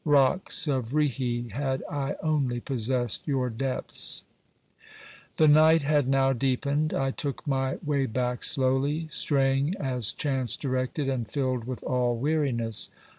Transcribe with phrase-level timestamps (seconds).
[0.03, 4.23] Rocks of Righi, had I only possessed your depths!
[5.37, 11.07] The night had now deepened; I took my way back slowly, straying as chance directed
[11.07, 12.89] and filled with all weariness.